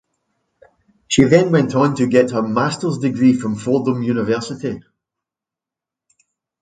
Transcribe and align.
She 1.09 1.25
then 1.25 1.51
went 1.51 1.75
on 1.75 1.95
to 1.97 2.07
get 2.07 2.31
her 2.31 2.41
Master’s 2.41 2.97
degree 2.97 3.33
from 3.35 3.55
Fordham 3.55 4.01
University. 4.01 4.81